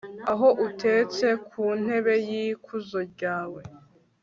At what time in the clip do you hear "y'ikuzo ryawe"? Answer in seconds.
2.29-3.61